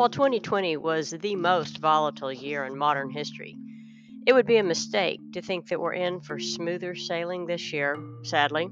[0.00, 3.58] While 2020 was the most volatile year in modern history,
[4.26, 7.98] it would be a mistake to think that we're in for smoother sailing this year,
[8.22, 8.70] sadly.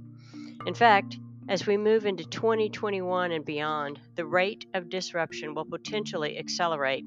[0.65, 6.39] In fact, as we move into 2021 and beyond, the rate of disruption will potentially
[6.39, 7.05] accelerate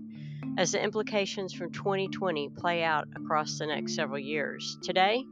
[0.55, 4.77] as the implications from 2020 play out across the next several years.
[4.83, 5.25] Today,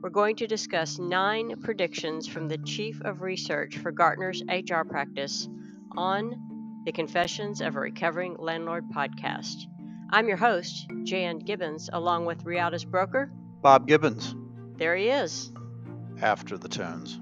[0.00, 5.48] we're going to discuss nine predictions from the Chief of Research for Gartner's HR practice
[5.96, 9.64] on the Confessions of a Recovering Landlord podcast.
[10.10, 14.34] I'm your host, Jan Gibbons, along with Riata's broker, Bob Gibbons.
[14.76, 15.50] There he is.
[16.22, 17.20] After the tunes.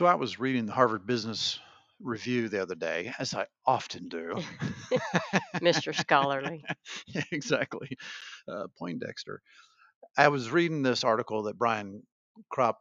[0.00, 1.58] So I was reading the Harvard Business
[2.00, 4.32] Review the other day, as I often do.
[5.56, 5.94] Mr.
[5.94, 6.64] Scholarly.
[7.06, 7.98] yeah, exactly.
[8.48, 9.42] Uh, Poindexter.
[10.16, 12.02] I was reading this article that Brian
[12.50, 12.76] Kropp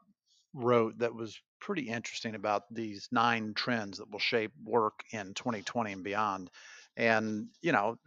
[0.53, 5.91] wrote that was pretty interesting about these nine trends that will shape work in 2020
[5.91, 6.49] and beyond.
[6.95, 7.97] And, you know,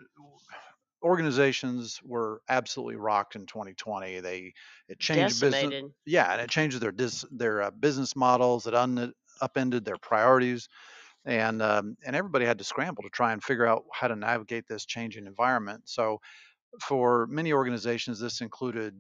[1.03, 4.21] organizations were absolutely rocked in 2020.
[4.21, 4.55] They
[4.89, 5.91] it changed business.
[6.07, 8.67] Yeah, and it changed their dis, their uh, business models.
[8.67, 10.69] It un, upended their priorities,
[11.25, 14.67] and um, and everybody had to scramble to try and figure out how to navigate
[14.69, 15.83] this changing environment.
[15.89, 16.21] So,
[16.81, 18.95] for many organizations, this included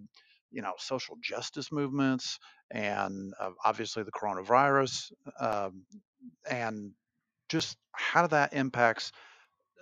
[0.53, 2.39] you know social justice movements
[2.71, 5.83] and uh, obviously the coronavirus um,
[6.49, 6.93] and
[7.49, 9.13] just how that impacts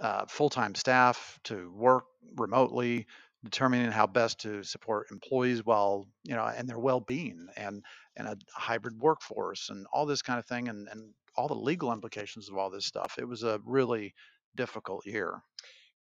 [0.01, 2.05] uh, full-time staff to work
[2.37, 3.07] remotely,
[3.45, 7.83] determining how best to support employees while you know and their well-being and
[8.17, 11.93] and a hybrid workforce and all this kind of thing and and all the legal
[11.93, 13.17] implications of all this stuff.
[13.19, 14.15] It was a really
[14.57, 15.43] difficult year.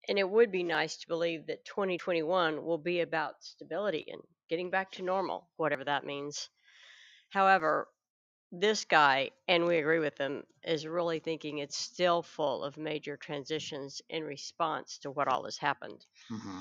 [0.07, 4.69] And it would be nice to believe that 2021 will be about stability and getting
[4.69, 6.49] back to normal, whatever that means.
[7.29, 7.89] However,
[8.51, 13.17] this guy, and we agree with him, is really thinking it's still full of major
[13.17, 16.05] transitions in response to what all has happened.
[16.29, 16.59] hmm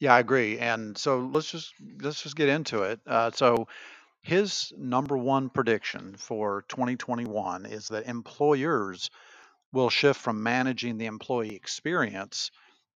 [0.00, 0.58] Yeah, I agree.
[0.58, 3.00] And so let's just let's just get into it.
[3.06, 3.68] Uh, so
[4.22, 9.10] his number one prediction for 2021 is that employers
[9.72, 12.50] will shift from managing the employee experience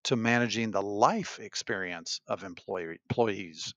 [0.05, 3.73] to managing the life experience of employee employees.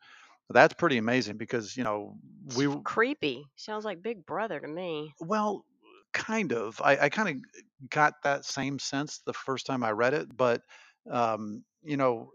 [0.51, 2.19] That's pretty amazing because, you know,
[2.57, 3.47] we w- creepy.
[3.57, 5.15] Sounds like Big Brother to me.
[5.21, 5.65] well,
[6.13, 6.81] kind of.
[6.83, 10.63] I, I kind of got that same sense the first time I read it, but
[11.11, 12.33] um, you know,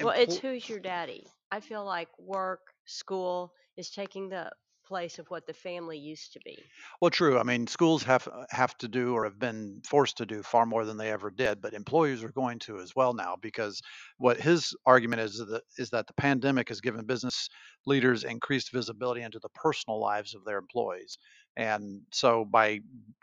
[0.00, 1.26] Well, it's who's your daddy.
[1.50, 4.50] I feel like work, school is taking the
[4.86, 6.72] place of what the family used to be.
[7.00, 7.38] Well, true.
[7.38, 10.66] I mean, schools have uh, have to do or have been forced to do far
[10.66, 13.80] more than they ever did, but employers are going to as well now because
[14.18, 17.48] what his argument is that is that the pandemic has given business
[17.86, 21.16] leaders increased visibility into the personal lives of their employees.
[21.56, 22.80] And so by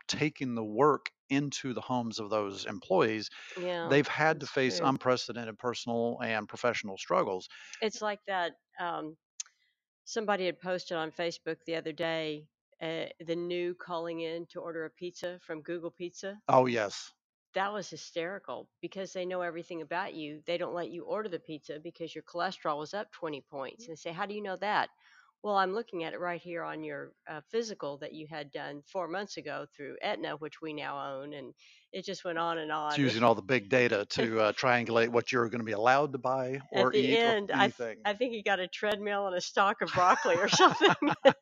[0.08, 4.84] taking the work into the homes of those employees, Yeah, they've had to face true.
[4.84, 7.48] unprecedented personal and professional struggles.
[7.80, 8.54] It's like that.
[8.78, 9.16] Um,
[10.04, 12.46] somebody had posted on Facebook the other day
[12.82, 16.38] uh, the new calling in to order a pizza from Google Pizza.
[16.48, 17.12] Oh, yes.
[17.54, 20.42] That was hysterical because they know everything about you.
[20.46, 23.86] They don't let you order the pizza because your cholesterol was up 20 points.
[23.86, 24.90] And they say, How do you know that?
[25.44, 28.82] Well, I'm looking at it right here on your uh, physical that you had done
[28.90, 31.34] four months ago through Aetna, which we now own.
[31.34, 31.52] And
[31.92, 32.88] it just went on and on.
[32.92, 36.12] It's using all the big data to uh, triangulate what you're going to be allowed
[36.12, 37.96] to buy At or the eat or end, I, th- anything.
[38.06, 40.94] I think he got a treadmill and a stalk of broccoli or something.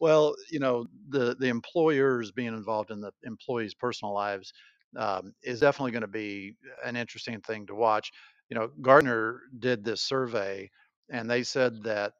[0.00, 4.52] Well, you know, the the employers being involved in the employees' personal lives
[4.96, 6.54] um, is definitely going to be
[6.84, 8.12] an interesting thing to watch.
[8.48, 10.70] You know, Gartner did this survey,
[11.10, 12.12] and they said that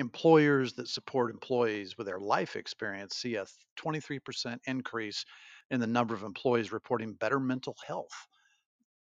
[0.00, 3.46] employers that support employees with their life experience see a
[3.78, 5.24] 23% increase
[5.70, 8.26] in the number of employees reporting better mental health.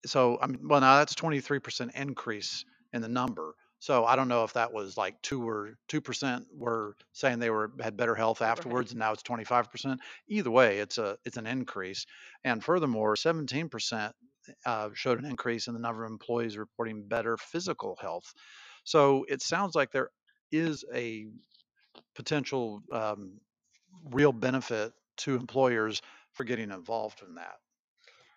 [0.04, 3.54] So, I mean, well, now that's 23% increase in the number.
[3.78, 7.50] So I don't know if that was like two or two percent were saying they
[7.50, 8.48] were had better health right.
[8.48, 9.98] afterwards, and now it's 25%.
[10.28, 12.06] Either way, it's a it's an increase.
[12.43, 14.12] And furthermore, 17%
[14.64, 18.32] uh, showed an increase in the number of employees reporting better physical health.
[18.84, 20.10] So it sounds like there
[20.52, 21.26] is a
[22.14, 23.40] potential um,
[24.10, 26.02] real benefit to employers
[26.32, 27.56] for getting involved in that.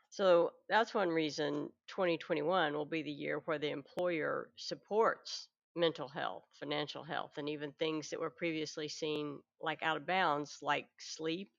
[0.10, 6.46] So that's one reason 2021 will be the year where the employer supports mental health,
[6.60, 11.52] financial health, and even things that were previously seen like out of bounds, like sleep.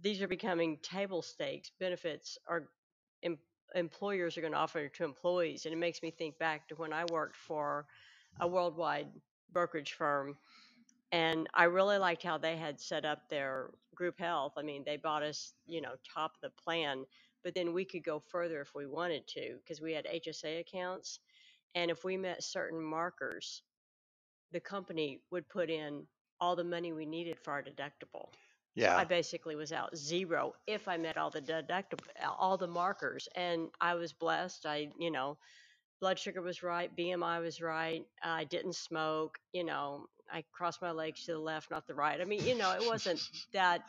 [0.00, 1.70] These are becoming table stakes.
[1.78, 2.68] Benefits are
[3.22, 3.38] em-
[3.74, 6.92] employers are going to offer to employees, and it makes me think back to when
[6.92, 7.86] I worked for
[8.40, 9.08] a worldwide
[9.52, 10.36] brokerage firm
[11.12, 14.54] and I really liked how they had set up their group health.
[14.58, 17.04] I mean, they bought us, you know, top of the plan,
[17.44, 21.20] but then we could go further if we wanted to because we had HSA accounts.
[21.74, 23.62] And if we met certain markers,
[24.52, 26.06] the company would put in
[26.40, 28.28] all the money we needed for our deductible.
[28.76, 32.04] So I basically was out zero if I met all the deductible,
[32.38, 33.28] all the markers.
[33.34, 34.66] And I was blessed.
[34.66, 35.38] I, you know,
[36.00, 38.02] blood sugar was right, BMI was right.
[38.22, 39.38] I didn't smoke.
[39.52, 42.20] You know, I crossed my legs to the left, not the right.
[42.20, 43.20] I mean, you know, it wasn't
[43.52, 43.82] that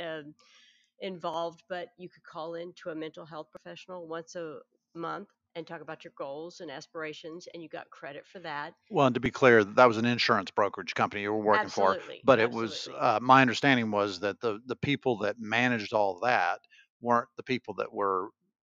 [0.00, 0.34] um
[1.00, 4.58] involved, but you could call in to a mental health professional once a
[4.94, 8.74] month and talk about your goals and aspirations, and you got credit for that.
[8.90, 11.90] Well, and to be clear, that was an insurance brokerage company you were working for,
[11.90, 16.20] Absolutely, but it was uh, my understanding was that the the people that managed all
[16.20, 16.60] that
[17.00, 18.28] weren't the people that were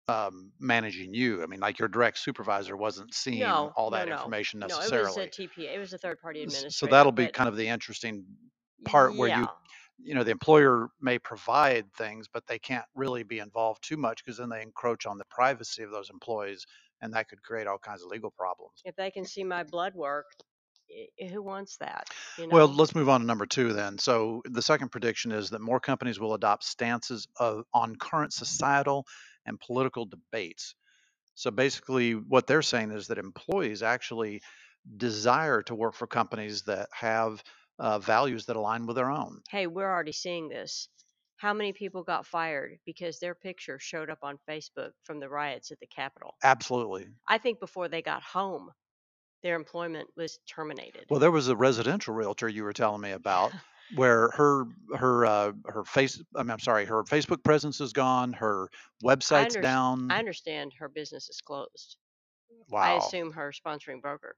[0.09, 1.43] um, managing you.
[1.43, 4.67] I mean, like your direct supervisor wasn't seeing No, all no, that no, information no.
[4.67, 5.29] It was a necessarily.
[5.29, 5.75] TPA.
[5.75, 8.25] It was a third party S- So that'll be kind of the interesting
[8.85, 9.47] part where you yeah,
[10.01, 14.25] you know the employer may provide things but they can't really be involved too much
[14.25, 16.65] because then they encroach on the privacy of those employees
[17.01, 19.95] and that could create all kinds of legal problems if they can see my blood
[19.95, 20.27] work,
[21.31, 22.07] who wants that?
[22.39, 25.61] You well let's move on to number two then so the second prediction is that
[25.61, 29.07] more companies will adopt stances of, on current societal
[29.49, 30.75] and political debates
[31.35, 34.43] so basically what they're saying is that employees actually
[34.97, 37.43] desire to work for companies that have
[37.79, 40.89] uh, values that align with their own Hey, we're already seeing this.
[41.37, 45.71] How many people got fired because their picture showed up on Facebook from the riots
[45.71, 46.35] at the Capitol?
[46.43, 48.73] absolutely I think before they got home,
[49.43, 51.07] their employment was terminated.
[51.11, 53.53] Well, there was a residential realtor you were telling me about
[53.95, 58.33] where her her uh, her face I mean, I'm sorry, her Facebook presence is gone,
[58.35, 58.69] her
[59.05, 60.11] I, website's I down.
[60.11, 61.97] understand her business is closed.
[62.69, 64.37] Wow I assume her sponsoring broker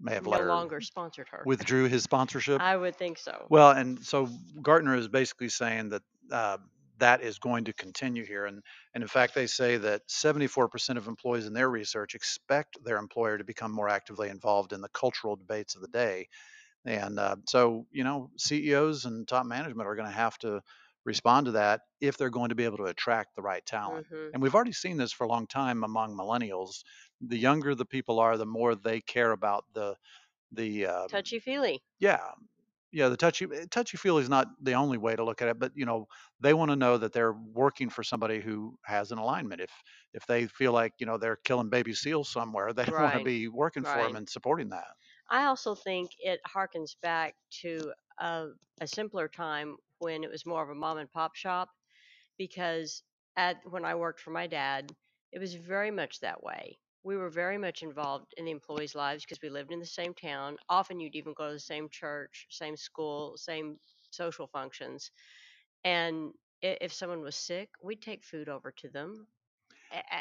[0.00, 1.44] May have no let her longer sponsored her.
[1.44, 2.60] withdrew his sponsorship.
[2.60, 3.46] I would think so.
[3.50, 4.28] Well, and so
[4.62, 6.58] Gartner is basically saying that uh,
[6.98, 8.62] that is going to continue here, and
[8.94, 13.38] and in fact, they say that 74% of employees in their research expect their employer
[13.38, 16.28] to become more actively involved in the cultural debates of the day.
[16.84, 20.62] And uh, so, you know, CEOs and top management are going to have to
[21.04, 24.06] respond to that if they're going to be able to attract the right talent.
[24.08, 26.82] hmm And we've already seen this for a long time among millennials.
[27.20, 29.96] The younger the people are, the more they care about the
[30.52, 31.82] the um, Touchy feely.
[31.98, 32.30] yeah
[32.92, 35.72] yeah the touchy touchy feely is not the only way to look at it but
[35.74, 36.06] you know
[36.40, 39.70] they want to know that they're working for somebody who has an alignment if
[40.14, 43.48] if they feel like you know they're killing baby seals somewhere they want to be
[43.48, 44.88] working for them and supporting that
[45.30, 48.48] I also think it harkens back to a,
[48.80, 51.70] a simpler time when it was more of a mom and pop shop
[52.38, 53.02] because
[53.36, 54.94] at when I worked for my dad,
[55.32, 56.78] it was very much that way.
[57.04, 60.14] We were very much involved in the employees' lives because we lived in the same
[60.14, 60.56] town.
[60.68, 63.78] Often you'd even go to the same church, same school, same
[64.10, 65.10] social functions.
[65.84, 66.32] And
[66.62, 69.28] if someone was sick, we'd take food over to them.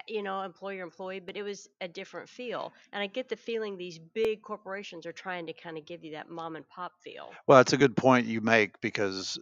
[0.08, 2.74] You know, employer employee, but it was a different feel.
[2.92, 6.12] And I get the feeling these big corporations are trying to kind of give you
[6.12, 7.40] that mom and pop feel.
[7.48, 9.40] well it's a good point you make because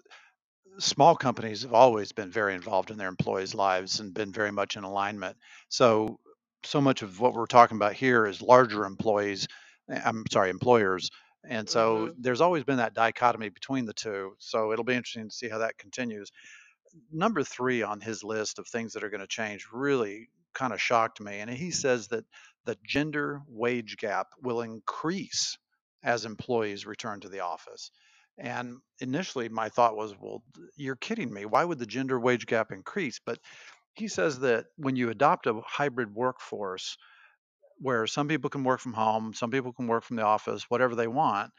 [0.79, 4.77] small companies have always been very involved in their employees' lives and been very much
[4.77, 5.38] in alignment.
[5.70, 6.20] So,
[6.65, 9.48] so much of what we're talking about here is larger employees.
[9.89, 11.10] eh, I'm sorry, employers.
[11.48, 14.36] And so hmm there's always been that dichotomy between the two.
[14.39, 16.32] So it'll be interesting to see how that continues.
[17.12, 20.82] Number three on his list of things that are going to change really kind of
[20.82, 21.40] shocked me.
[21.40, 22.25] And he says that
[22.66, 25.58] the gender wage gap will increase
[26.04, 27.92] as employees return to the office.
[28.38, 30.44] And initially, my thought was, well,
[30.75, 31.46] you're kidding me.
[31.46, 33.20] Why would the gender wage gap increase?
[33.25, 33.40] But
[33.94, 36.98] he says that when you adopt a hybrid workforce,
[37.78, 40.96] where some people can work from home, some people can work from the office, whatever
[40.96, 41.52] they want,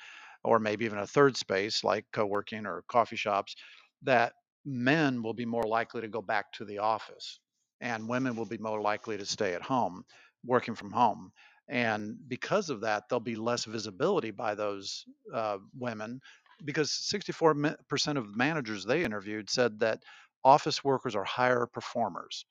[0.44, 3.54] or maybe even a third space like co working or coffee shops,
[4.02, 4.32] that
[4.66, 7.40] men will be more likely to go back to the office
[7.82, 10.04] and women will be more likely to stay at home
[10.46, 11.32] working from home.
[11.68, 15.04] And because of that, there'll be less visibility by those
[15.34, 16.20] uh, women
[16.64, 20.02] because 64% of managers they interviewed said that
[20.44, 22.46] office workers are higher performers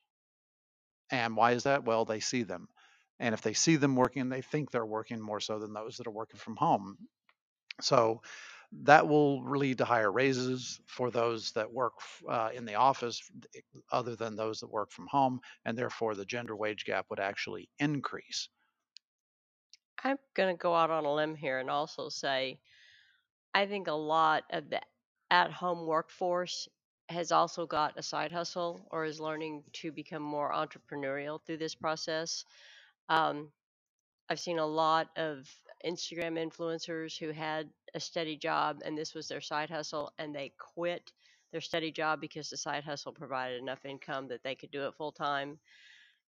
[1.11, 1.85] and why is that?
[1.85, 2.67] Well, they see them.
[3.19, 6.07] And if they see them working, they think they're working more so than those that
[6.07, 6.97] are working from home.
[7.81, 8.21] So
[8.71, 11.93] that will lead to higher raises for those that work
[12.29, 13.21] uh, in the office
[13.91, 17.69] other than those that work from home and therefore the gender wage gap would actually
[17.79, 18.49] increase.
[20.03, 22.59] I'm going to go out on a limb here and also say
[23.55, 24.81] i think a lot of the
[25.31, 26.67] at home workforce
[27.09, 31.75] has also got a side hustle or is learning to become more entrepreneurial through this
[31.75, 32.45] process.
[33.09, 33.49] Um,
[34.29, 35.47] I've seen a lot of
[35.85, 40.51] Instagram influencers who had a steady job and this was their side hustle and they
[40.57, 41.11] quit
[41.51, 44.95] their steady job because the side hustle provided enough income that they could do it
[44.95, 45.57] full time.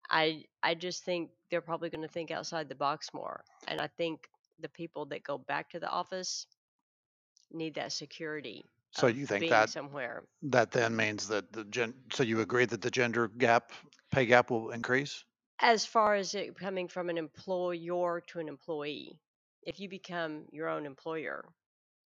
[0.10, 3.43] I I just think they're probably going to think outside the box more.
[3.67, 4.27] And I think
[4.60, 6.48] the people that go back to the office
[7.51, 8.65] need that security.
[8.91, 12.81] So you think that somewhere that then means that the gen so you agree that
[12.81, 13.72] the gender gap
[14.12, 15.24] pay gap will increase?
[15.62, 19.20] as far as it coming from an employer to an employee.
[19.63, 21.45] If you become your own employer,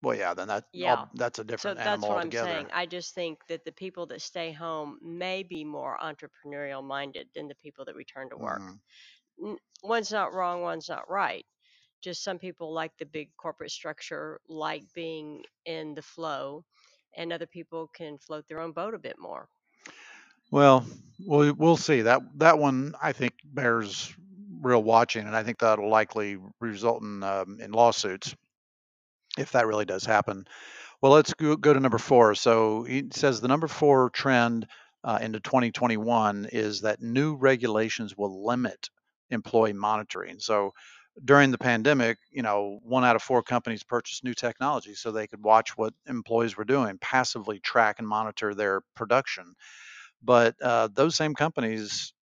[0.02, 1.06] Well, yeah, then that yeah.
[1.16, 2.70] that's a different So that's what I'm saying.
[2.74, 7.48] I just think that the people that stay home may be more entrepreneurial minded than
[7.48, 8.64] the people that return to work.
[9.40, 9.58] Mhm.
[9.84, 11.46] One's not wrong, one's not right.
[12.02, 16.66] Just some people like the big corporate structure, like being in the flow,
[17.16, 19.50] and other people can float their own boat a bit more.
[20.52, 20.86] Well,
[21.20, 22.02] we'll we'll see.
[22.02, 24.14] That that one I think bears
[24.66, 28.36] real watching, and I think that'll likely result in um, in lawsuits
[29.38, 30.46] if that really does happen.
[31.02, 32.36] Well, let's go, go to number four.
[32.36, 34.68] So he says the number four trend
[35.04, 38.90] uh, into 2021 is that new regulations will limit
[39.30, 40.40] employee monitoring.
[40.40, 40.72] So
[41.24, 45.28] during the pandemic, you know, one out of four companies purchased new technology so they
[45.28, 49.54] could watch what employees were doing, passively track and monitor their production.
[50.24, 52.14] But uh, those same companies,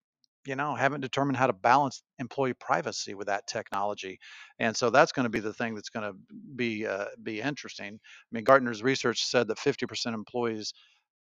[0.46, 4.20] you know, haven't determined how to balance employee privacy with that technology,
[4.60, 6.18] and so that's going to be the thing that's going to
[6.56, 7.94] be uh, be interesting.
[7.96, 10.74] I mean, Gartner's research said that 50% of employees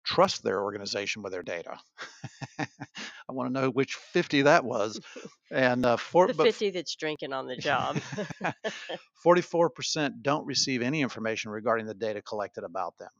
[0.04, 1.78] trust their organization with their data.
[2.58, 2.66] I
[3.28, 5.00] want to know which 50 that was,
[5.50, 7.98] and uh, for, The but 50 that's drinking on the job.
[9.24, 13.10] 44% don't receive any information regarding the data collected about them.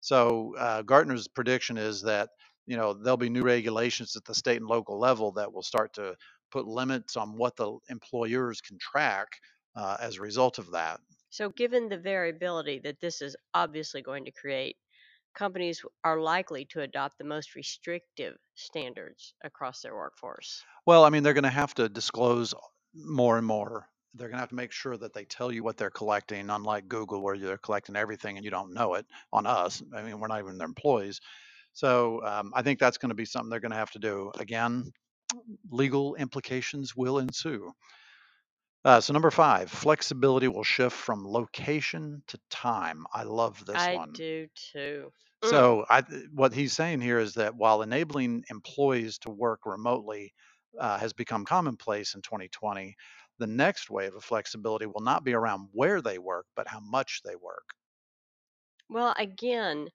[0.00, 2.30] So uh, Gartner's prediction is that
[2.66, 5.92] you know there'll be new regulations at the state and local level that will start
[5.94, 6.16] to
[6.50, 9.28] put limits on what the employers can track
[9.76, 11.00] uh, as a result of that.
[11.30, 14.76] So, given the variability that this is obviously going to create,
[15.34, 20.64] companies are likely to adopt the most restrictive standards across their workforce.
[20.86, 22.54] Well, I mean, they're going to have to disclose
[22.94, 23.88] more and more.
[24.14, 26.88] They're going to have to make sure that they tell you what they're collecting, unlike
[26.88, 29.82] Google, where they're collecting everything and you don't know it on us.
[29.94, 31.20] I mean, we're not even their employees.
[31.76, 34.32] So um, I think that's going to be something they're going to have to do.
[34.38, 34.90] Again,
[35.70, 37.70] legal implications will ensue.
[38.82, 43.04] Uh, so number five, flexibility will shift from location to time.
[43.12, 44.08] I love this I one.
[44.08, 45.12] I do too.
[45.44, 45.50] Mm.
[45.50, 46.02] So I,
[46.32, 50.32] what he's saying here is that while enabling employees to work remotely
[50.80, 52.96] uh, has become commonplace in 2020,
[53.38, 57.20] the next wave of flexibility will not be around where they work, but how much
[57.22, 57.74] they work.
[58.88, 59.88] Well, again,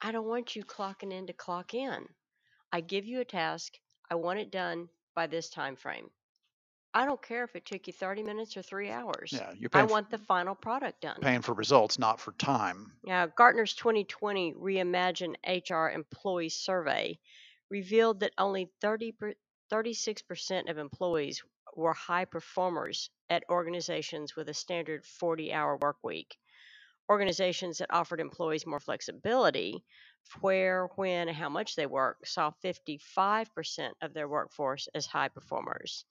[0.00, 2.06] I don't want you clocking in to clock in.
[2.72, 3.72] I give you a task,
[4.10, 6.10] I want it done by this time frame.
[6.94, 9.32] I don't care if it took you 30 minutes or three hours.
[9.32, 11.18] Yeah, you're I want the final product done.
[11.20, 12.92] paying for results, not for time.
[13.04, 17.18] Now, Gartner's 2020 Reimagine HR Employee Survey
[17.70, 19.34] revealed that only 30 per,
[19.70, 21.42] 36% of employees
[21.76, 26.38] were high performers at organizations with a standard 40 hour work week.
[27.10, 29.82] Organizations that offered employees more flexibility,
[30.40, 36.04] where, when, and how much they work, saw 55% of their workforce as high performers.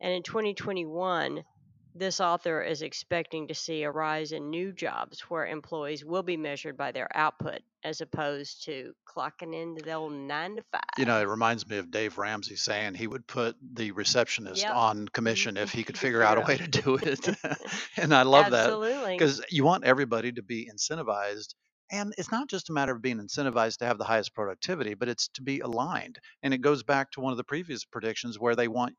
[0.00, 1.44] And in 2021,
[1.94, 6.36] this author is expecting to see a rise in new jobs where employees will be
[6.36, 10.82] measured by their output as opposed to clocking into the old nine to five.
[10.98, 14.74] You know, it reminds me of Dave Ramsey saying he would put the receptionist Yep.
[14.74, 15.06] on mm-hmm.
[15.06, 17.28] commission if he could figure out a way to do it.
[17.96, 19.16] and I love that Absolutely.
[19.16, 21.54] because you want everybody to be incentivized.
[21.92, 25.08] And it's not just a matter of being incentivized to have the highest productivity, but
[25.08, 26.18] it's to be aligned.
[26.42, 28.94] And it goes back to one of the previous predictions where they want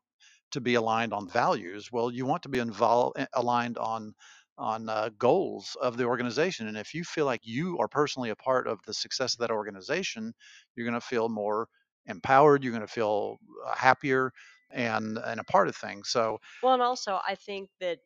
[0.52, 1.90] to be aligned on values.
[1.92, 4.14] Well, you want to be involved, aligned on
[4.58, 6.66] on uh, goals of the organization.
[6.66, 9.50] And if you feel like you are personally a part of the success of that
[9.50, 10.32] organization,
[10.74, 11.68] you're going to feel more
[12.06, 12.64] empowered.
[12.64, 13.36] You're going to feel
[13.66, 14.32] uh, happier
[14.70, 16.08] and and a part of things.
[16.08, 18.00] So Well, and also, I think that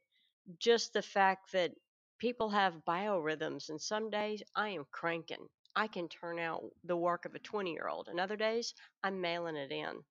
[0.59, 1.75] just the fact that
[2.19, 5.49] people have biorhythms, and some days I am cranking.
[5.77, 9.21] I can turn out the work of a 20 year old, and other days I'm
[9.21, 10.05] mailing it in.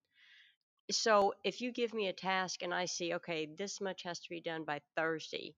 [0.92, 4.30] So if you give me a task and I see, okay, this much has to
[4.30, 5.56] be done by Thursday,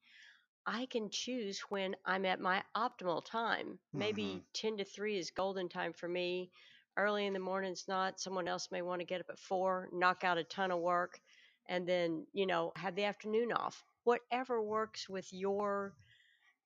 [0.65, 3.79] I can choose when I'm at my optimal time.
[3.93, 4.45] Maybe Mhm.
[4.53, 6.51] 10 to 3 is golden time for me.
[6.97, 8.19] Early in the morning's not.
[8.19, 11.21] Someone else may want to get up at 4, knock out a ton of work,
[11.67, 13.83] and then, you know, have the afternoon off.
[14.03, 15.95] Whatever works with your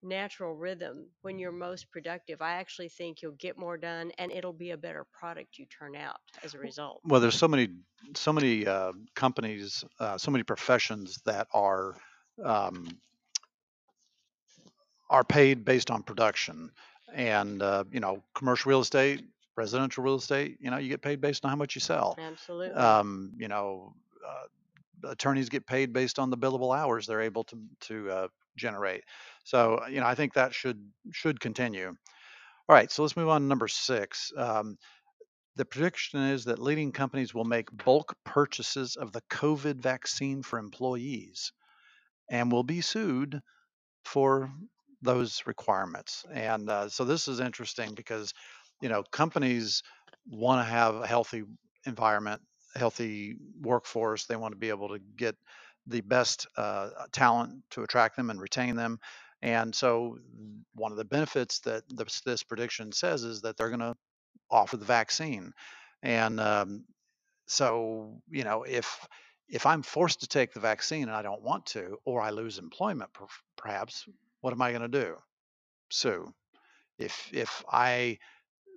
[0.06, 4.54] natural rhythm when you're most productive, I actually think you'll get more done and it'll
[4.54, 7.02] be a better product you turn out as a result.
[7.04, 7.70] Well, there's so many,
[8.14, 11.96] so many uh, companies, uh, so many professions that are
[12.44, 12.88] um,
[15.10, 16.72] are paid based on production,
[17.14, 19.24] and uh, you know, commercial real estate,
[19.56, 22.18] residential real estate, you know, you get paid based on how much you sell.
[22.20, 22.76] Absolutely.
[22.76, 23.94] Um, you know,
[24.28, 29.04] uh, attorneys get paid based on the billable hours they're able to to uh, generate.
[29.44, 30.80] So, you know, I think that should
[31.12, 31.88] should continue.
[31.88, 34.32] All right, so let's move on to number six.
[34.36, 34.78] Um,
[35.56, 40.60] the prediction is that leading companies will make bulk purchases of the COVID vaccine for
[40.60, 41.54] employees
[42.30, 43.40] and will be sued
[44.04, 44.52] for
[45.02, 46.26] those requirements.
[46.32, 48.34] And uh, so this is interesting because,
[48.82, 49.84] you know, companies
[50.28, 51.44] want to have a healthy
[51.86, 52.42] environment,
[52.76, 54.26] healthy workforce.
[54.26, 55.36] They want to be able to get
[55.88, 59.00] the best uh, talent to attract them and retain them.
[59.42, 60.18] And so,
[60.74, 63.96] one of the benefits that this, this prediction says is that they're going to
[64.50, 65.54] offer the vaccine.
[66.04, 66.86] And um,
[67.48, 69.08] so, you know, if
[69.50, 72.58] if I'm forced to take the vaccine and I don't want to, or I lose
[72.60, 73.28] employment, per-
[73.58, 74.08] perhaps,
[74.42, 75.18] what am I going to do?
[75.92, 76.34] Sue.
[76.98, 78.20] If if I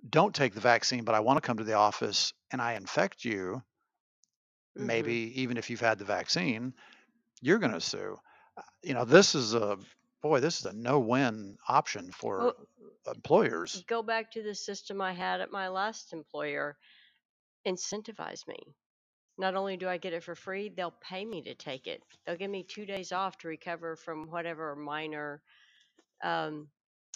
[0.09, 3.25] don't take the vaccine, but I want to come to the office and I infect
[3.25, 3.63] you,
[4.75, 4.85] Mhm.
[4.85, 6.73] maybe even if you've had the vaccine,
[7.41, 8.17] you're going to sue.
[8.57, 9.77] Uh, You know, this is a
[10.21, 12.67] boy, this is a no-win option for Well,
[13.07, 13.83] employers.
[13.87, 16.77] go back to the system I had at my last employer.
[17.67, 18.57] Incentivize me.
[19.37, 22.01] Not only do I get it for free, they'll pay me to take it.
[22.25, 25.41] They'll give me two days off to recover from whatever minor
[26.21, 26.67] um,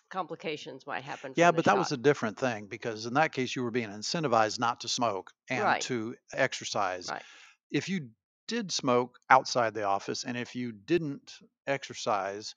[0.10, 1.34] complications might happen.
[1.36, 4.60] Yeah, but that was a different thing because in that case you were being incentivized
[4.60, 5.82] not to smoke and Right.
[5.82, 7.10] to exercise.
[7.10, 7.24] Right.
[7.72, 8.10] If you
[8.48, 12.56] did smoke outside the office and if you didn't exercise,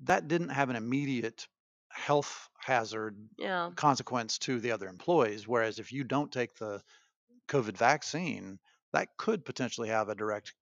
[0.00, 1.46] that didn't have an immediate
[1.90, 3.72] health hazard Yeah.
[3.76, 5.46] consequence to the other employees.
[5.48, 6.82] Whereas if you don't take the
[7.48, 8.60] COVID vaccine,
[8.92, 10.54] that could potentially have a direct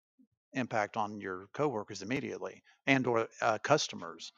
[0.54, 4.32] impact on your coworkers immediately and or uh, customers.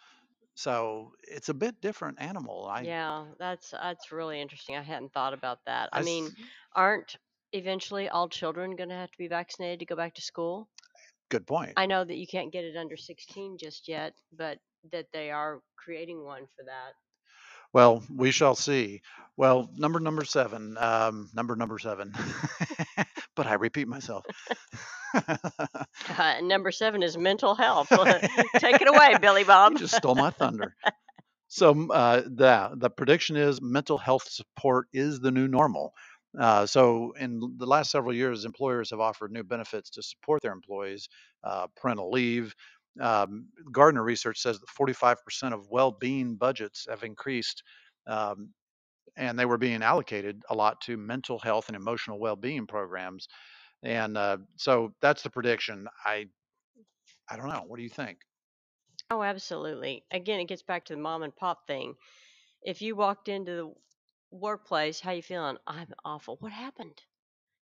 [0.56, 2.66] So it's a bit different animal.
[2.66, 4.76] I, Yeah, that's that's really interesting.
[4.76, 5.90] I hadn't thought about that.
[5.92, 6.32] I mean,
[6.72, 7.16] aren't
[7.52, 10.68] eventually all children going to have to be vaccinated to go back to school?
[11.32, 11.72] good point.
[11.78, 14.58] I know that you can't get it under 16 just yet, but
[14.92, 16.92] that they are creating one for that.
[17.72, 19.00] Well, we shall see.
[19.38, 22.12] Well, number number seven, um, number number seven.
[23.34, 24.24] but I repeat myself.
[25.14, 27.88] Uh, number seven is mental health.
[28.56, 29.72] Take it away, Billy Bob.
[29.72, 30.74] you just stole my thunder.
[31.48, 35.92] So uh, the the prediction is mental health support is the new normal.
[36.38, 40.52] Uh, so in the last several years, employers have offered new benefits to support their
[40.52, 41.08] employees,
[41.44, 42.54] uh, parental leave.
[43.00, 47.62] Um, Gartner research says that 45% of well-being budgets have increased,
[48.06, 48.54] um,
[49.16, 53.28] and they were being allocated a lot to mental health and emotional well-being programs.
[53.82, 55.88] And uh, so that's the prediction.
[56.04, 56.28] I
[57.28, 57.64] I don't know.
[57.64, 58.20] What do you think?
[59.10, 60.04] Oh, absolutely.
[60.10, 61.96] Again, it gets back to the mom and pop thing.
[62.62, 63.74] If you walked into the
[64.32, 65.58] workplace, how you feeling?
[65.66, 66.36] I'm awful.
[66.38, 67.02] What happened?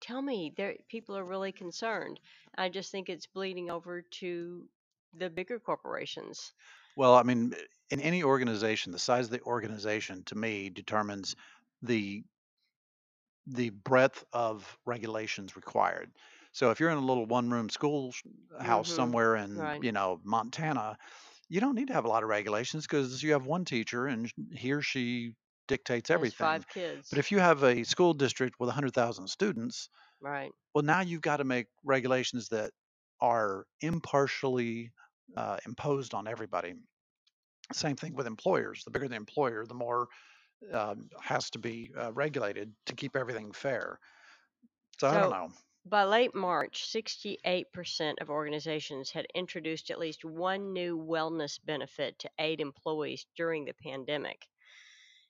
[0.01, 0.53] Tell me.
[0.57, 2.21] There, people are really concerned.
[2.57, 4.71] I just think it's bleeding over to
[5.13, 6.55] the bigger corporations.
[6.97, 7.55] Well, I mean,
[7.91, 11.37] in any organization, the size of the organization to me determines
[11.83, 12.25] the
[13.47, 16.13] the breadth of regulations required.
[16.53, 18.15] So if you're in a little one-room school
[18.61, 18.91] house Mhm.
[18.91, 19.83] somewhere in, Right.
[19.83, 20.97] you know, Montana,
[21.49, 24.31] you don't need to have a lot of regulations because you have one teacher and
[24.53, 25.35] he or she
[25.69, 26.45] dictates everything.
[26.45, 27.09] five kids.
[27.11, 29.89] But if you have a school district with 100,000 students,
[30.21, 30.51] right.
[30.75, 32.71] well, now you've got to make regulations that
[33.21, 34.93] are impartially
[35.37, 36.75] uh, imposed on everybody.
[37.73, 38.83] Same thing with employers.
[38.85, 40.09] The bigger the employer, the more
[40.73, 43.99] um, has to be uh, regulated to keep everything fair.
[44.99, 45.49] So, I don't know.
[45.87, 52.31] By late March, 68% of organizations had introduced at least one new wellness benefit to
[52.39, 54.47] aid employees during the pandemic.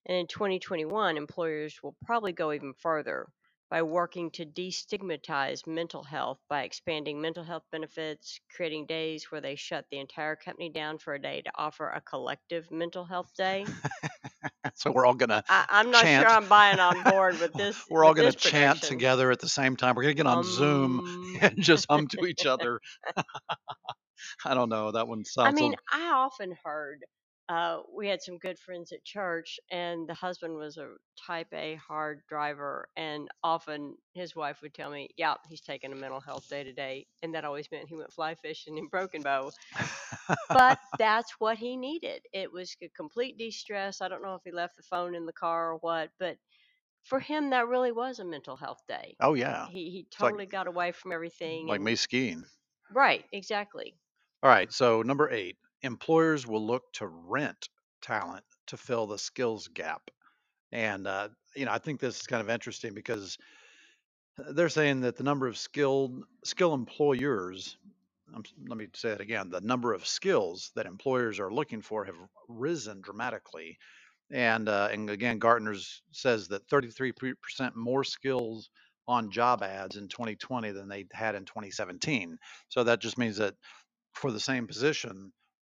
[0.07, 3.27] And in 2021, employers will probably go even further
[3.71, 9.57] by working to destigmatize mental health by expanding mental health benefits, creating days where they
[9.57, 13.65] shut the entire company down for a day to offer a collective mental health day.
[14.77, 16.27] So we're all gonna I, I'm not Chant.
[16.27, 17.81] sure I'm buying on board with this.
[17.91, 18.99] we're all gonna chant prediction.
[18.99, 19.95] together at the same time.
[19.95, 22.81] We're gonna get on Zoom Um, and just hum to each other.
[24.45, 24.93] I don't know.
[24.93, 25.59] That one sounds.
[25.59, 27.05] I mean, I often heard
[27.49, 30.89] uh, we had some good friends at church, and the husband was a
[31.27, 35.97] type A hard driver, and often his wife would tell me, "Yeah, he's taking a
[35.97, 39.51] mental health day today," and that always meant he went fly fishing in Broken Bow.
[40.49, 42.23] But that's what he needed.
[42.33, 44.01] It was a complete de-stress.
[44.01, 46.39] I don't know if he left the phone in the car or what, but
[47.03, 49.17] for him, that really was a mental health day.
[49.21, 51.67] oh yeah, He he like- totally got away from everything.
[51.67, 52.45] like and- me skiing.
[52.93, 53.95] Right, exactly.
[54.43, 54.73] All right.
[54.73, 57.69] So number eight, employers will look to rent
[58.03, 60.11] talent to fill the skills gap.
[60.73, 63.39] And uh, you know, I think this is kind of interesting because
[64.39, 67.77] uh, they're saying that the number of skilled skill employers.
[68.67, 69.51] let me say it again.
[69.51, 72.17] The number of skills that employers are looking for have
[72.49, 73.79] risen dramatically.
[74.33, 77.35] And uh, and again, Gartner's says that 33%
[77.77, 78.71] more skills
[79.07, 82.39] on job ads in 2020 than they had in 2017.
[82.71, 83.55] So that just means that
[84.15, 85.31] for the same position,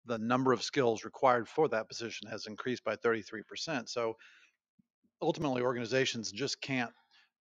[0.06, 3.88] the number of skills required for that position has increased by 33%.
[3.88, 4.16] So
[5.20, 6.92] ultimately, organizations just can't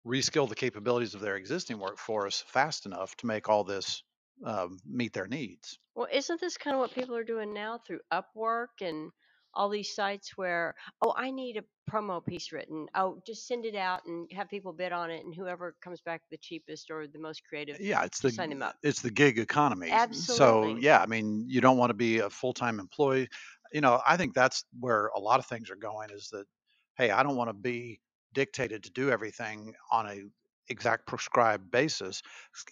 [0.06, 4.04] reskill the capabilities of their existing workforce fast enough to make all this
[4.46, 5.78] um, meet their needs.
[5.96, 9.12] Well, isn't this kind of what people are doing now through Upwork and
[9.54, 12.88] all these sites where, oh, I need a promo piece written.
[12.96, 16.22] Oh, just send it out and have people bid on it, and whoever comes back
[16.30, 18.76] the cheapest or the most creative, Yeah, it's the sign them up.
[18.84, 19.90] it's the gig economy.
[19.90, 20.74] Absolutely.
[20.74, 23.28] So yeah, I mean, you don't want to be a full-time employee.
[23.72, 26.46] You know, I think that's where a lot of things are going is that,
[26.98, 28.02] hey, I don't want to be
[28.34, 30.22] dictated to do everything on a
[30.70, 32.22] exact prescribed basis.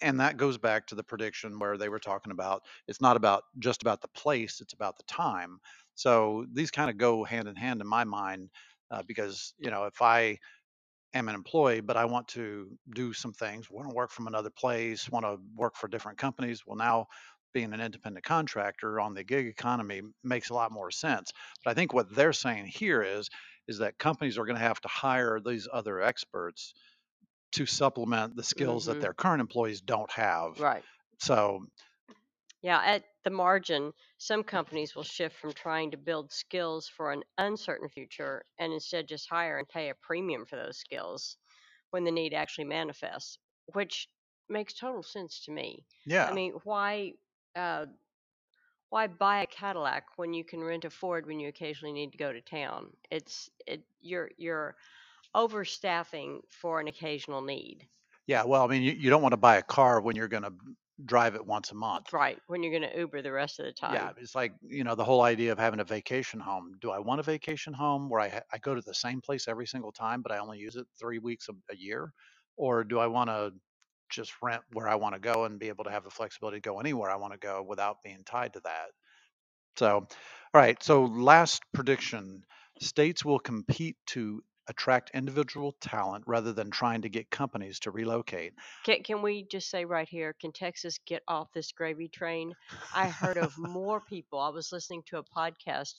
[0.02, 3.44] And that goes back to the prediction where they were talking about it's not about
[3.58, 5.58] just about the place, it's about the time.
[5.94, 8.50] So these kind of go hand in hand in my mind,
[8.90, 10.38] uh, because you know, if I
[11.14, 14.50] am an employee, but I want to do some things, want to work from another
[14.50, 16.62] place, want to work for different companies.
[16.66, 17.06] Well, now
[17.54, 21.32] being an independent contractor on the gig economy makes a lot more sense.
[21.64, 23.28] But I think what they're saying here is
[23.66, 26.72] is that companies are going to have to hire these other experts
[27.52, 28.86] to supplement the skills Mhm.
[28.86, 30.52] that their current employees don't have.
[30.56, 30.84] Right.
[31.20, 31.66] So,
[32.62, 37.22] Yeah, at the margin, some companies will shift from trying to build skills for an
[37.36, 41.36] uncertain future and instead just hire and pay a premium for those skills
[41.90, 43.38] when the need actually manifests,
[43.74, 44.08] which
[44.48, 45.86] makes total sense to me.
[46.04, 46.28] yeah.
[46.28, 47.14] I mean, why
[47.56, 47.86] uh,
[48.90, 52.18] why buy a Cadillac when you can rent a Ford when you occasionally need to
[52.18, 52.96] go to town?
[53.10, 54.76] It's it you're you're
[55.34, 57.88] overstaffing for an occasional need.
[58.26, 60.42] yeah, well, I mean, you, you don't want to buy a car when you're going
[60.42, 60.52] to
[61.04, 62.12] drive it once a month.
[62.12, 64.10] Right, when you're going to Uber the rest of the time.
[64.10, 66.74] Yeah, it's like, you know, the whole idea of having a vacation home.
[66.80, 69.48] Do I want a vacation home where I, ha- I go to the same place
[69.48, 72.12] every single time, but I only use it three weeks a, a year?
[72.56, 73.52] Or do I want to
[74.10, 76.68] just rent where I want to go and be able to have the flexibility to
[76.68, 78.90] go anywhere I want to go without being tied to that?
[79.78, 80.08] So, all
[80.54, 80.82] right.
[80.82, 82.44] So, last prediction
[82.80, 88.52] states will compete to attract individual talent rather than trying to get companies to relocate.
[88.84, 92.52] Can, can we just say right here, can Texas get off this gravy train?
[92.94, 94.38] I heard of more people.
[94.38, 95.94] I was listening to a podcast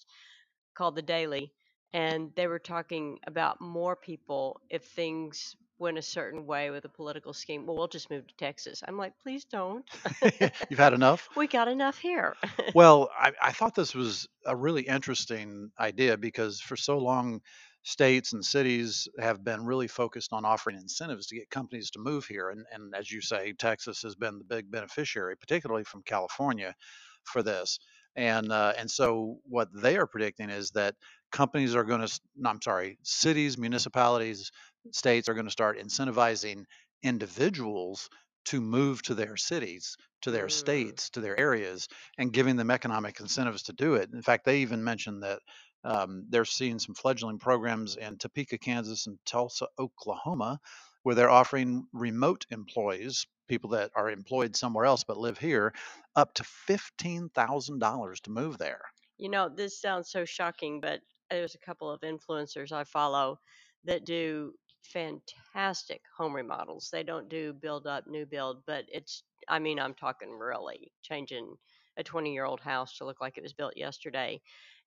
[0.76, 1.52] called The Daily,
[1.94, 6.90] and they were talking about more people if things went a certain way with a
[6.90, 7.66] political scheme.
[7.66, 8.84] Well, we'll just move to Texas.
[8.88, 9.86] I'm like, please don't.
[10.70, 11.30] You've had enough?
[11.36, 12.36] we got enough here.
[12.76, 17.42] Well, I, I thought this was a really interesting idea because for so long,
[17.84, 22.26] states and cities have been really focused on offering incentives to get companies to move
[22.26, 22.50] here.
[22.50, 26.76] And, and as you say, Texas has been the big beneficiary, particularly from California,
[27.24, 27.80] for this.
[28.16, 30.96] And uh, and so what they are predicting is that
[31.32, 34.52] companies are going to, I'm sorry, cities, municipalities,
[34.92, 36.66] states are going to start incentivizing
[37.04, 38.10] individuals
[38.46, 40.50] to move to their cities, to their Mm.
[40.50, 41.88] states, to their areas,
[42.18, 44.10] and giving them economic incentives to do it.
[44.12, 45.42] In fact, they even mentioned that
[45.84, 50.60] um, they're seeing some fledgling programs in Topeka, Kansas, and Tulsa, Oklahoma,
[51.04, 55.74] where they're offering remote employees, people that are employed somewhere else but live here,
[56.16, 58.82] up to $15,000 to move there.
[59.18, 63.40] You know, this sounds so shocking, but there's a couple of influencers I follow
[63.86, 66.90] that do fantastic home remodels.
[66.92, 71.56] They don't do build up, new build, but it's, I mean, I'm talking really changing
[71.98, 74.42] a 20 year old house to look like it was built yesterday.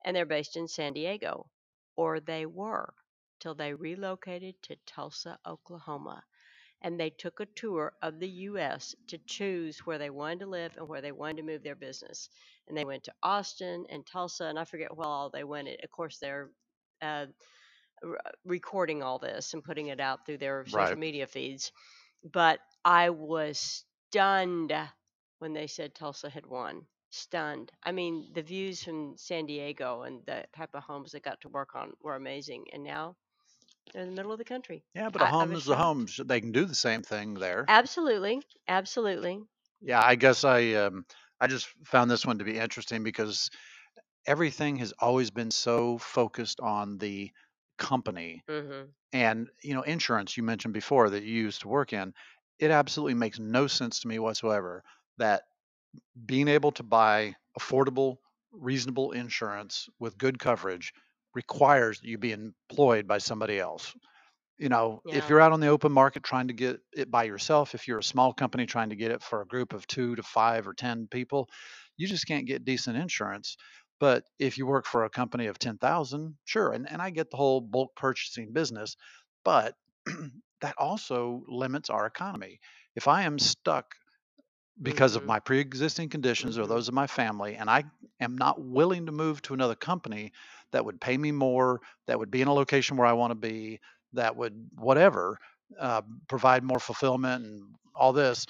[0.04, 1.50] And they're based in San Diego,
[1.96, 2.94] or they were
[3.40, 6.24] till they relocated to Tulsa, Oklahoma.
[6.82, 8.94] And they took a tour of the U.S.
[9.08, 12.28] to choose where they wanted to live and where they wanted to move their business
[12.68, 15.68] and they went to Austin and Tulsa, and I forget where all they went.
[15.68, 16.50] Of course, they're
[17.02, 17.26] uh,
[18.44, 20.98] recording all this and putting it out through their social Right.
[20.98, 21.72] media feeds.
[22.32, 24.72] But I was stunned
[25.38, 26.86] when they said Tulsa had won.
[27.12, 27.70] Stunned.
[27.84, 31.48] I mean, the views from San Diego and the type of homes they got to
[31.48, 32.64] work on were amazing.
[32.72, 33.16] And now
[33.92, 34.82] they're in the middle of the country.
[34.94, 36.06] Yeah, but a I, I home is a home.
[36.24, 37.64] They can do the same thing there.
[37.68, 39.40] Absolutely, absolutely.
[39.80, 41.04] Yeah, I guess I um,
[41.40, 43.50] I just found this one to be interesting because
[44.26, 47.30] everything has always been so focused on the
[47.78, 48.84] company mm-hmm.
[49.12, 52.12] and you know insurance you mentioned before that you used to work in
[52.60, 54.84] it absolutely makes no sense to me whatsoever
[55.18, 55.42] that
[56.26, 58.18] being able to buy affordable
[58.52, 60.92] reasonable insurance with good coverage
[61.34, 63.94] requires that you be employed by somebody else
[64.62, 67.74] you know, if you're out on the open market trying to get it by yourself,
[67.74, 70.22] if you're a small company trying to get it for a group of two to
[70.22, 71.48] five or 10 people,
[71.96, 73.56] you just can't get decent insurance.
[73.98, 76.70] But if you work for a company of 10,000, sure.
[76.70, 78.96] And, and I get the whole bulk purchasing business,
[79.44, 79.74] but
[80.60, 82.60] that also limits our economy.
[82.94, 83.96] If I am stuck
[84.80, 87.82] because of hmm my pre-existing conditions or hmm those of my family and i
[88.20, 90.32] am not willing to move to another company
[90.72, 93.34] that would pay me more that would be in a location where i want to
[93.34, 93.78] be
[94.12, 95.38] that would whatever
[95.78, 97.62] uh, provide more fulfillment and
[97.94, 98.46] all this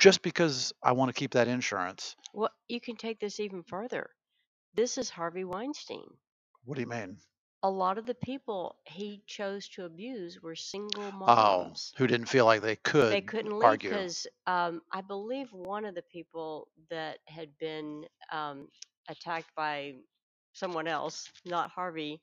[0.00, 4.14] just because i want to keep that insurance Well, you can take this even further.
[4.74, 6.18] This is Harvey Weinstein.
[6.64, 7.18] what do you mean
[7.62, 11.94] A lot of the people he chose to abuse were single oh moms.
[11.96, 15.52] who didn't feel like they could They could couldn't leave argue because um, I believe
[15.52, 18.68] one of the people that had been um,
[19.08, 19.94] attacked by
[20.52, 22.20] someone else, not Harvey,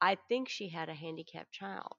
[0.00, 1.96] I think she had a handicapped child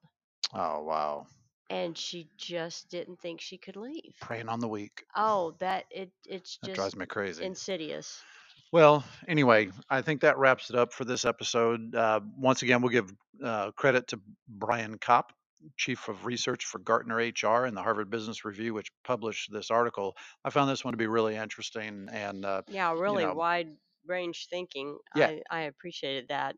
[0.54, 1.26] oh wow
[1.70, 4.14] and she just didn't think she could leave.
[4.20, 8.24] preying on the weak Oh, that it it's that just drives me crazy insidious.
[8.72, 11.94] Well, anyway, I think that wraps it up for this episode.
[11.94, 13.12] Uh, once again, we'll give
[13.44, 15.30] uh, credit to Brian Kropp,
[15.76, 20.16] Chief of Research for Gartner HR and the Harvard Business Review, which published this article.
[20.44, 23.70] I found this one to be really interesting, and uh, Yeah, you really know, wide
[24.06, 24.98] range thinking.
[25.16, 26.54] yeah, I, I appreciated that.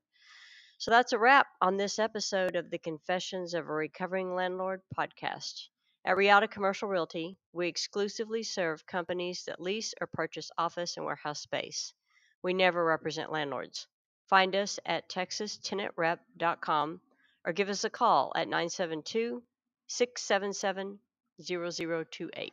[0.76, 5.68] So that's a wrap on this episode of the Confessions of a Recovering Landlord podcast.
[6.04, 11.40] At Riata Commercial Realty, we exclusively serve companies that lease or purchase office and warehouse
[11.40, 11.94] space.
[12.42, 13.86] We never represent landlords.
[14.28, 17.00] Find us at texastenantrep.com
[17.44, 19.42] or give us a call at 972
[19.88, 20.98] 677
[21.44, 22.52] 0028.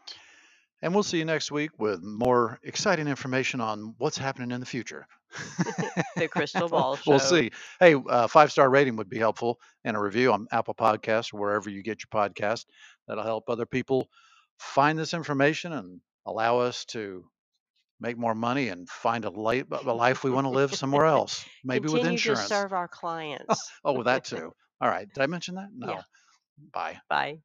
[0.82, 4.66] and we'll see you next week with more exciting information on what's happening in the
[4.66, 5.06] future.
[6.16, 7.52] The Crystal Ball we'll see.
[7.80, 11.40] Hey, uh, five star rating would be helpful, and a review on Apple Podcasts or
[11.40, 12.66] wherever you get your podcast.
[13.08, 14.10] That'll help other people
[14.58, 17.26] find this information and allow us to
[18.00, 21.46] make more money and find a, life, a life we want to live somewhere else,
[21.64, 23.72] maybe with Continue to serve our clients.
[23.84, 24.52] Oh, with that too.
[24.82, 25.08] All right.
[25.14, 25.70] Did I mention that?
[25.76, 25.94] No.
[25.94, 26.02] Yeah.
[26.74, 27.00] Bye.
[27.10, 27.40] Bye.